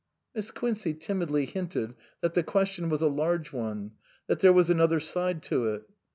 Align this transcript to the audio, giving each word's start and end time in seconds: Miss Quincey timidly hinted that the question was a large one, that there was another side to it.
Miss 0.33 0.49
Quincey 0.49 0.95
timidly 0.95 1.45
hinted 1.45 1.93
that 2.21 2.33
the 2.33 2.41
question 2.41 2.89
was 2.89 3.03
a 3.03 3.07
large 3.07 3.53
one, 3.53 3.91
that 4.25 4.39
there 4.39 4.51
was 4.51 4.71
another 4.71 4.99
side 4.99 5.43
to 5.43 5.67
it. 5.75 5.83